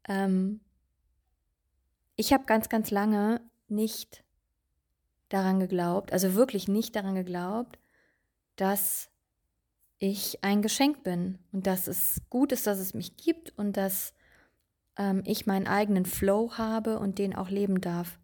Ähm, 0.08 0.60
ich 2.16 2.32
habe 2.32 2.44
ganz, 2.44 2.68
ganz 2.68 2.90
lange 2.90 3.40
nicht 3.68 4.24
daran 5.28 5.60
geglaubt, 5.60 6.12
also 6.12 6.34
wirklich 6.34 6.68
nicht 6.68 6.96
daran 6.96 7.14
geglaubt, 7.14 7.78
dass 8.56 9.10
ich 9.98 10.42
ein 10.42 10.62
Geschenk 10.62 11.02
bin 11.02 11.38
und 11.52 11.66
dass 11.66 11.86
es 11.86 12.22
gut 12.30 12.52
ist, 12.52 12.66
dass 12.66 12.78
es 12.78 12.94
mich 12.94 13.16
gibt 13.16 13.56
und 13.58 13.76
dass 13.76 14.14
ähm, 14.96 15.22
ich 15.24 15.46
meinen 15.46 15.66
eigenen 15.66 16.06
Flow 16.06 16.52
habe 16.56 16.98
und 16.98 17.18
den 17.18 17.34
auch 17.34 17.50
leben 17.50 17.80
darf, 17.80 18.18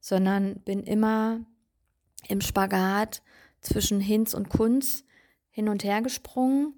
sondern 0.00 0.60
bin 0.60 0.82
immer 0.82 1.40
im 2.28 2.40
Spagat 2.40 3.22
zwischen 3.60 4.00
Hinz 4.00 4.34
und 4.34 4.48
Kunz 4.48 5.04
hin 5.50 5.68
und 5.68 5.84
her 5.84 6.02
gesprungen 6.02 6.74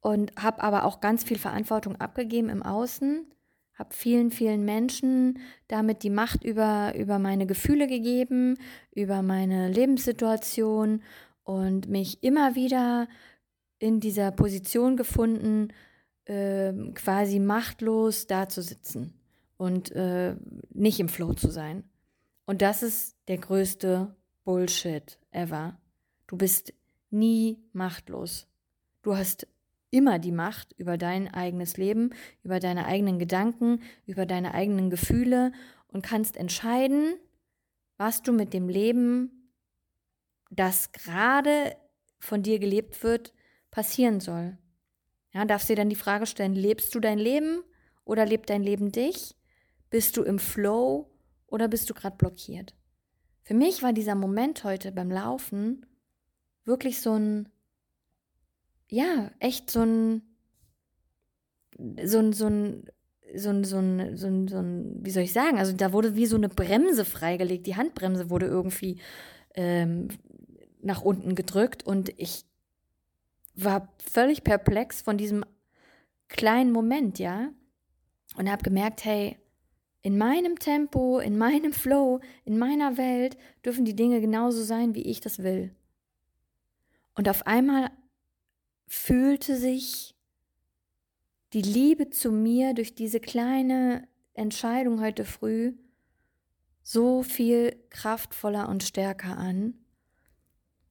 und 0.00 0.32
habe 0.36 0.62
aber 0.62 0.84
auch 0.84 1.00
ganz 1.00 1.24
viel 1.24 1.38
Verantwortung 1.38 1.96
abgegeben 1.96 2.50
im 2.50 2.62
Außen, 2.62 3.26
habe 3.74 3.94
vielen, 3.94 4.30
vielen 4.30 4.64
Menschen 4.64 5.38
damit 5.68 6.02
die 6.02 6.10
Macht 6.10 6.44
über, 6.44 6.94
über 6.96 7.18
meine 7.18 7.46
Gefühle 7.46 7.86
gegeben, 7.86 8.58
über 8.92 9.22
meine 9.22 9.68
Lebenssituation 9.68 11.02
und 11.42 11.88
mich 11.88 12.22
immer 12.22 12.54
wieder 12.54 13.08
in 13.78 14.00
dieser 14.00 14.30
Position 14.30 14.96
gefunden, 14.96 15.68
äh, 16.26 16.72
quasi 16.94 17.38
machtlos 17.38 18.26
da 18.26 18.48
zu 18.48 18.62
sitzen 18.62 19.14
und 19.56 19.90
äh, 19.92 20.36
nicht 20.70 21.00
im 21.00 21.08
Flow 21.08 21.34
zu 21.34 21.50
sein. 21.50 21.84
Und 22.46 22.62
das 22.62 22.82
ist 22.82 23.13
der 23.28 23.38
größte 23.38 24.14
Bullshit 24.44 25.18
ever. 25.30 25.78
Du 26.26 26.36
bist 26.36 26.74
nie 27.10 27.58
machtlos. 27.72 28.46
Du 29.02 29.16
hast 29.16 29.46
immer 29.90 30.18
die 30.18 30.32
Macht 30.32 30.72
über 30.76 30.98
dein 30.98 31.32
eigenes 31.32 31.76
Leben, 31.76 32.10
über 32.42 32.58
deine 32.58 32.86
eigenen 32.86 33.18
Gedanken, 33.18 33.80
über 34.06 34.26
deine 34.26 34.54
eigenen 34.54 34.90
Gefühle 34.90 35.52
und 35.88 36.02
kannst 36.02 36.36
entscheiden, 36.36 37.14
was 37.96 38.22
du 38.22 38.32
mit 38.32 38.52
dem 38.52 38.68
Leben, 38.68 39.52
das 40.50 40.92
gerade 40.92 41.76
von 42.18 42.42
dir 42.42 42.58
gelebt 42.58 43.02
wird, 43.02 43.32
passieren 43.70 44.20
soll. 44.20 44.58
Ja, 45.32 45.44
darfst 45.44 45.68
dir 45.68 45.76
dann 45.76 45.88
die 45.88 45.96
Frage 45.96 46.26
stellen, 46.26 46.54
lebst 46.54 46.94
du 46.94 47.00
dein 47.00 47.18
Leben 47.18 47.62
oder 48.04 48.26
lebt 48.26 48.50
dein 48.50 48.62
Leben 48.62 48.92
dich? 48.92 49.36
Bist 49.90 50.16
du 50.16 50.22
im 50.22 50.38
Flow 50.38 51.10
oder 51.46 51.68
bist 51.68 51.88
du 51.88 51.94
gerade 51.94 52.16
blockiert? 52.16 52.74
Für 53.44 53.54
mich 53.54 53.82
war 53.82 53.92
dieser 53.92 54.14
Moment 54.14 54.64
heute 54.64 54.90
beim 54.90 55.10
Laufen 55.10 55.84
wirklich 56.64 57.02
so 57.02 57.12
ein, 57.12 57.50
ja, 58.88 59.30
echt 59.38 59.70
so 59.70 59.82
ein, 59.82 60.22
so 62.02 62.18
ein, 62.20 62.32
so 62.32 62.46
ein, 62.46 62.86
so 63.36 63.50
ein, 63.50 63.64
so 63.64 63.76
ein, 63.76 64.16
so 64.16 64.26
ein, 64.26 64.48
so 64.48 64.56
ein, 64.56 65.04
wie 65.04 65.10
soll 65.10 65.24
ich 65.24 65.34
sagen, 65.34 65.58
also 65.58 65.74
da 65.74 65.92
wurde 65.92 66.16
wie 66.16 66.24
so 66.24 66.36
eine 66.36 66.48
Bremse 66.48 67.04
freigelegt, 67.04 67.66
die 67.66 67.76
Handbremse 67.76 68.30
wurde 68.30 68.46
irgendwie 68.46 68.98
ähm, 69.54 70.08
nach 70.80 71.02
unten 71.02 71.34
gedrückt 71.34 71.86
und 71.86 72.18
ich 72.18 72.46
war 73.54 73.92
völlig 74.02 74.42
perplex 74.42 75.02
von 75.02 75.18
diesem 75.18 75.44
kleinen 76.28 76.72
Moment, 76.72 77.18
ja, 77.18 77.50
und 78.36 78.50
habe 78.50 78.62
gemerkt, 78.62 79.04
hey, 79.04 79.36
in 80.04 80.18
meinem 80.18 80.58
Tempo, 80.58 81.18
in 81.18 81.38
meinem 81.38 81.72
Flow, 81.72 82.20
in 82.44 82.58
meiner 82.58 82.98
Welt 82.98 83.38
dürfen 83.64 83.86
die 83.86 83.96
Dinge 83.96 84.20
genauso 84.20 84.62
sein, 84.62 84.94
wie 84.94 85.02
ich 85.02 85.22
das 85.22 85.42
will. 85.42 85.74
Und 87.14 87.26
auf 87.26 87.46
einmal 87.46 87.90
fühlte 88.86 89.56
sich 89.56 90.14
die 91.54 91.62
Liebe 91.62 92.10
zu 92.10 92.30
mir 92.30 92.74
durch 92.74 92.94
diese 92.94 93.18
kleine 93.18 94.06
Entscheidung 94.34 95.00
heute 95.00 95.24
früh 95.24 95.72
so 96.82 97.22
viel 97.22 97.74
kraftvoller 97.88 98.68
und 98.68 98.82
stärker 98.82 99.38
an 99.38 99.72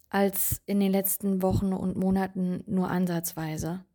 als 0.10 0.60
in 0.66 0.80
den 0.80 0.92
letzten 0.92 1.44
Wochen 1.44 1.72
und 1.72 1.98
Monaten 1.98 2.64
nur 2.66 2.90
ansatzweise. 2.90 3.86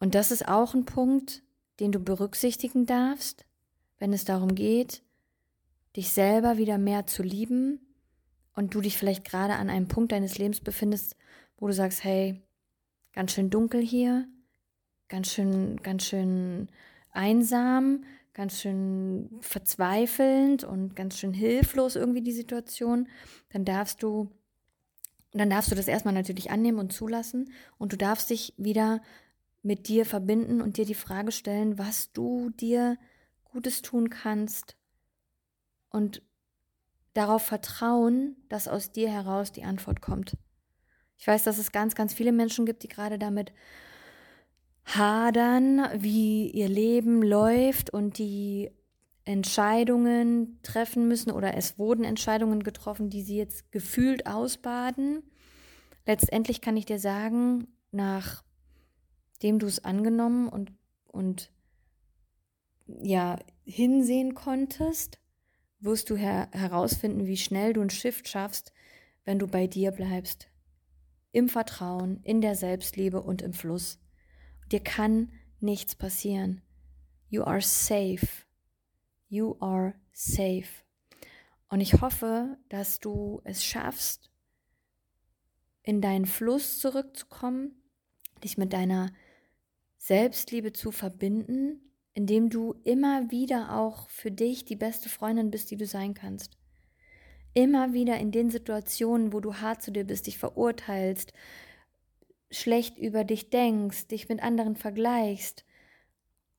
Und 0.00 0.14
das 0.14 0.30
ist 0.30 0.48
auch 0.48 0.72
ein 0.72 0.86
Punkt, 0.86 1.42
den 1.78 1.92
du 1.92 1.98
berücksichtigen 1.98 2.86
darfst, 2.86 3.44
wenn 3.98 4.12
es 4.12 4.24
darum 4.24 4.54
geht, 4.54 5.02
dich 5.96 6.10
selber 6.10 6.58
wieder 6.58 6.78
mehr 6.78 7.06
zu 7.06 7.22
lieben 7.22 7.80
und 8.54 8.74
du 8.74 8.80
dich 8.80 8.96
vielleicht 8.96 9.24
gerade 9.24 9.54
an 9.54 9.70
einem 9.70 9.88
Punkt 9.88 10.12
deines 10.12 10.38
Lebens 10.38 10.60
befindest, 10.60 11.16
wo 11.58 11.66
du 11.66 11.72
sagst, 11.72 12.04
hey, 12.04 12.42
ganz 13.12 13.32
schön 13.32 13.50
dunkel 13.50 13.80
hier, 13.80 14.26
ganz 15.08 15.32
schön, 15.32 15.76
ganz 15.82 16.04
schön 16.04 16.68
einsam, 17.10 18.04
ganz 18.34 18.60
schön 18.60 19.30
verzweifelnd 19.40 20.64
und 20.64 20.94
ganz 20.94 21.18
schön 21.18 21.32
hilflos 21.32 21.96
irgendwie 21.96 22.20
die 22.20 22.32
Situation, 22.32 23.08
dann 23.50 23.64
darfst 23.64 24.02
du 24.02 24.30
dann 25.32 25.50
darfst 25.50 25.70
du 25.70 25.74
das 25.74 25.88
erstmal 25.88 26.14
natürlich 26.14 26.50
annehmen 26.50 26.78
und 26.78 26.92
zulassen 26.92 27.52
und 27.76 27.92
du 27.92 27.96
darfst 27.96 28.30
dich 28.30 28.54
wieder 28.56 29.02
mit 29.62 29.88
dir 29.88 30.06
verbinden 30.06 30.62
und 30.62 30.78
dir 30.78 30.86
die 30.86 30.94
Frage 30.94 31.32
stellen, 31.32 31.78
was 31.78 32.12
du 32.12 32.50
dir 32.50 32.96
Gutes 33.56 33.80
tun 33.80 34.10
kannst 34.10 34.76
und 35.88 36.20
darauf 37.14 37.40
vertrauen, 37.40 38.36
dass 38.50 38.68
aus 38.68 38.92
dir 38.92 39.08
heraus 39.10 39.50
die 39.50 39.64
Antwort 39.64 40.02
kommt. 40.02 40.36
Ich 41.16 41.26
weiß, 41.26 41.44
dass 41.44 41.56
es 41.56 41.72
ganz, 41.72 41.94
ganz 41.94 42.12
viele 42.12 42.32
Menschen 42.32 42.66
gibt, 42.66 42.82
die 42.82 42.88
gerade 42.88 43.18
damit 43.18 43.54
hadern, 44.84 45.88
wie 45.94 46.50
ihr 46.50 46.68
Leben 46.68 47.22
läuft 47.22 47.88
und 47.88 48.18
die 48.18 48.72
Entscheidungen 49.24 50.58
treffen 50.62 51.08
müssen 51.08 51.30
oder 51.30 51.56
es 51.56 51.78
wurden 51.78 52.04
Entscheidungen 52.04 52.62
getroffen, 52.62 53.08
die 53.08 53.22
sie 53.22 53.38
jetzt 53.38 53.72
gefühlt 53.72 54.26
ausbaden. 54.26 55.22
Letztendlich 56.04 56.60
kann 56.60 56.76
ich 56.76 56.84
dir 56.84 56.98
sagen, 56.98 57.68
nachdem 57.90 59.58
du 59.58 59.66
es 59.66 59.82
angenommen 59.82 60.46
und, 60.46 60.74
und 61.06 61.55
ja, 62.86 63.38
hinsehen 63.64 64.34
konntest, 64.34 65.18
wirst 65.80 66.10
du 66.10 66.16
her 66.16 66.48
herausfinden, 66.52 67.26
wie 67.26 67.36
schnell 67.36 67.72
du 67.72 67.80
ein 67.80 67.90
Shift 67.90 68.28
schaffst, 68.28 68.72
wenn 69.24 69.38
du 69.38 69.46
bei 69.46 69.66
dir 69.66 69.90
bleibst. 69.90 70.48
Im 71.32 71.48
Vertrauen, 71.48 72.20
in 72.22 72.40
der 72.40 72.54
Selbstliebe 72.54 73.20
und 73.22 73.42
im 73.42 73.52
Fluss. 73.52 73.98
Dir 74.72 74.80
kann 74.80 75.32
nichts 75.60 75.94
passieren. 75.94 76.62
You 77.28 77.42
are 77.42 77.60
safe. 77.60 78.26
You 79.28 79.56
are 79.60 79.94
safe. 80.12 80.68
Und 81.68 81.80
ich 81.80 82.00
hoffe, 82.00 82.56
dass 82.68 83.00
du 83.00 83.40
es 83.44 83.64
schaffst, 83.64 84.30
in 85.82 86.00
deinen 86.00 86.26
Fluss 86.26 86.78
zurückzukommen, 86.78 87.82
dich 88.42 88.56
mit 88.56 88.72
deiner 88.72 89.12
Selbstliebe 89.98 90.72
zu 90.72 90.92
verbinden, 90.92 91.85
indem 92.16 92.48
du 92.48 92.74
immer 92.82 93.30
wieder 93.30 93.76
auch 93.76 94.08
für 94.08 94.30
dich 94.30 94.64
die 94.64 94.74
beste 94.74 95.10
Freundin 95.10 95.50
bist, 95.50 95.70
die 95.70 95.76
du 95.76 95.84
sein 95.84 96.14
kannst. 96.14 96.56
Immer 97.52 97.92
wieder 97.92 98.16
in 98.16 98.32
den 98.32 98.48
Situationen, 98.48 99.34
wo 99.34 99.40
du 99.40 99.56
hart 99.56 99.82
zu 99.82 99.92
dir 99.92 100.04
bist, 100.04 100.26
dich 100.26 100.38
verurteilst, 100.38 101.34
schlecht 102.50 102.96
über 102.96 103.24
dich 103.24 103.50
denkst, 103.50 104.06
dich 104.06 104.30
mit 104.30 104.42
anderen 104.42 104.76
vergleichst, 104.76 105.66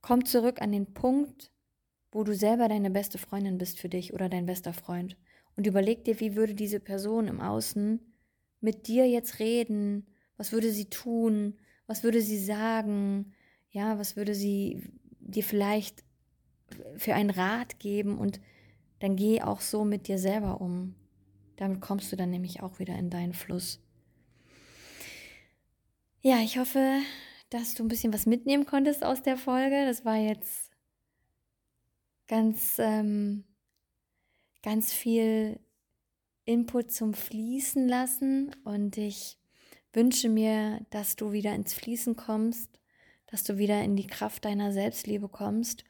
komm 0.02 0.26
zurück 0.26 0.62
an 0.62 0.72
den 0.72 0.94
Punkt, 0.94 1.52
wo 2.12 2.24
du 2.24 2.36
selber 2.36 2.68
deine 2.68 2.92
beste 2.92 3.18
Freundin 3.18 3.58
bist 3.58 3.80
für 3.80 3.90
dich 3.90 4.14
oder 4.14 4.30
dein 4.30 4.46
bester 4.46 4.74
Freund. 4.74 5.18
Und 5.56 5.66
überleg 5.66 6.04
dir, 6.04 6.20
wie 6.20 6.36
würde 6.36 6.54
diese 6.54 6.80
Person 6.80 7.28
im 7.28 7.42
Außen 7.42 8.00
mit 8.62 8.88
dir 8.88 9.10
jetzt 9.10 9.40
reden, 9.40 10.06
was 10.38 10.52
würde 10.52 10.72
sie 10.72 10.92
tun, 10.92 11.58
was 11.88 12.04
würde 12.04 12.22
sie 12.22 12.38
sagen, 12.38 13.34
ja, 13.72 13.98
was 13.98 14.16
würde 14.16 14.36
sie 14.36 14.84
dir 15.28 15.44
vielleicht 15.44 16.04
für 16.98 17.14
einen 17.14 17.30
Rat 17.30 17.80
geben 17.80 18.18
und 18.18 18.40
dann 19.00 19.16
geh 19.16 19.42
auch 19.42 19.62
so 19.62 19.86
mit 19.86 20.08
dir 20.08 20.18
selber 20.18 20.60
um. 20.60 20.96
Damit 21.56 21.82
kommst 21.82 22.12
du 22.12 22.16
dann 22.16 22.30
nämlich 22.30 22.62
auch 22.62 22.80
wieder 22.80 22.96
in 22.98 23.10
deinen 23.10 23.34
Fluss. 23.34 23.80
Ja, 26.22 26.40
ich 26.40 26.58
hoffe, 26.58 27.00
dass 27.50 27.74
du 27.74 27.84
ein 27.84 27.88
bisschen 27.88 28.14
was 28.14 28.26
mitnehmen 28.26 28.66
konntest 28.66 29.04
aus 29.04 29.22
der 29.22 29.38
Folge. 29.38 29.86
Das 29.86 30.04
war 30.04 30.18
jetzt 30.18 30.72
ganz, 32.28 32.78
ähm, 32.80 33.44
ganz 34.62 34.92
viel 34.92 35.60
Input 36.46 36.92
zum 36.92 37.14
Fließen 37.14 37.88
lassen 37.88 38.56
und 38.64 38.98
ich 38.98 39.38
wünsche 39.94 40.30
mir, 40.30 40.86
dass 40.90 41.16
du 41.16 41.32
wieder 41.32 41.54
ins 41.56 41.74
Fließen 41.74 42.16
kommst, 42.16 42.77
dass 43.28 43.44
du 43.44 43.58
wieder 43.58 43.84
in 43.84 43.96
die 43.96 44.08
Kraft 44.08 44.46
deiner 44.46 44.72
Selbstliebe 44.72 45.30
kommst 45.30 45.84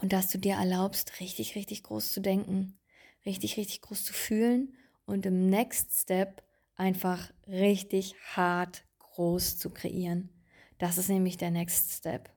und 0.00 0.12
dass 0.12 0.30
du 0.30 0.38
dir 0.38 0.54
erlaubst, 0.54 1.20
richtig, 1.20 1.54
richtig 1.54 1.82
groß 1.82 2.12
zu 2.12 2.20
denken, 2.20 2.78
richtig, 3.24 3.56
richtig 3.56 3.82
groß 3.82 4.04
zu 4.04 4.12
fühlen 4.12 4.74
und 5.04 5.26
im 5.26 5.48
Next 5.48 5.92
Step 5.92 6.42
einfach 6.76 7.32
richtig 7.46 8.14
hart 8.34 8.84
groß 8.98 9.58
zu 9.58 9.70
kreieren. 9.70 10.30
Das 10.78 10.98
ist 10.98 11.08
nämlich 11.08 11.36
der 11.36 11.50
Next 11.50 11.92
Step. 11.92 12.30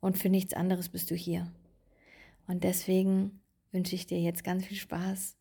Und 0.00 0.18
für 0.18 0.28
nichts 0.28 0.54
anderes 0.54 0.90
bist 0.90 1.10
du 1.10 1.14
hier. 1.14 1.50
Und 2.46 2.62
deswegen 2.62 3.42
wünsche 3.72 3.94
ich 3.94 4.06
dir 4.06 4.20
jetzt 4.20 4.44
ganz 4.44 4.66
viel 4.66 4.76
Spaß 4.76 5.36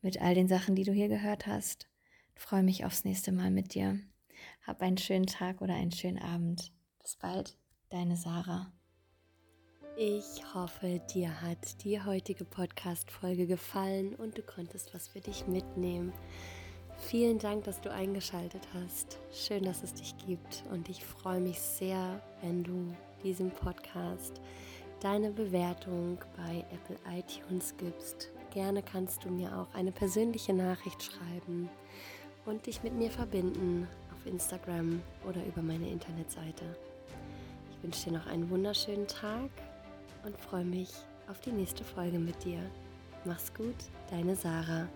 mit 0.00 0.20
all 0.20 0.34
den 0.34 0.48
Sachen, 0.48 0.74
die 0.74 0.84
du 0.84 0.92
hier 0.92 1.08
gehört 1.08 1.46
hast. 1.46 1.88
Ich 2.34 2.40
freue 2.40 2.62
mich 2.62 2.84
aufs 2.84 3.04
nächste 3.04 3.32
Mal 3.32 3.50
mit 3.50 3.74
dir. 3.74 4.00
Hab 4.66 4.80
einen 4.82 4.98
schönen 4.98 5.26
Tag 5.26 5.60
oder 5.60 5.74
einen 5.74 5.92
schönen 5.92 6.18
Abend. 6.18 6.72
Bis 7.08 7.16
bald, 7.16 7.56
deine 7.88 8.18
Sarah. 8.18 8.70
Ich 9.96 10.42
hoffe, 10.52 11.00
dir 11.14 11.40
hat 11.40 11.82
die 11.82 12.02
heutige 12.02 12.44
Podcast-Folge 12.44 13.46
gefallen 13.46 14.14
und 14.14 14.36
du 14.36 14.42
konntest 14.42 14.92
was 14.92 15.08
für 15.08 15.20
dich 15.22 15.46
mitnehmen. 15.46 16.12
Vielen 16.98 17.38
Dank, 17.38 17.64
dass 17.64 17.80
du 17.80 17.90
eingeschaltet 17.90 18.68
hast. 18.74 19.18
Schön, 19.32 19.62
dass 19.62 19.82
es 19.82 19.94
dich 19.94 20.18
gibt 20.18 20.64
und 20.70 20.90
ich 20.90 21.02
freue 21.02 21.40
mich 21.40 21.58
sehr, 21.58 22.20
wenn 22.42 22.62
du 22.62 22.94
diesem 23.22 23.52
Podcast 23.52 24.42
deine 25.00 25.30
Bewertung 25.30 26.18
bei 26.36 26.62
Apple 26.70 26.98
iTunes 27.10 27.74
gibst. 27.78 28.28
Gerne 28.50 28.82
kannst 28.82 29.24
du 29.24 29.30
mir 29.30 29.56
auch 29.56 29.72
eine 29.72 29.92
persönliche 29.92 30.52
Nachricht 30.52 31.02
schreiben 31.02 31.70
und 32.44 32.66
dich 32.66 32.82
mit 32.82 32.92
mir 32.92 33.10
verbinden 33.10 33.88
auf 34.12 34.26
Instagram 34.26 35.00
oder 35.26 35.42
über 35.46 35.62
meine 35.62 35.88
Internetseite. 35.88 36.76
Ich 37.78 37.84
wünsche 37.84 38.10
dir 38.10 38.18
noch 38.18 38.26
einen 38.26 38.50
wunderschönen 38.50 39.06
Tag 39.06 39.50
und 40.24 40.36
freue 40.36 40.64
mich 40.64 40.88
auf 41.30 41.40
die 41.40 41.52
nächste 41.52 41.84
Folge 41.84 42.18
mit 42.18 42.44
dir. 42.44 42.58
Mach's 43.24 43.54
gut, 43.54 43.76
deine 44.10 44.34
Sarah. 44.34 44.88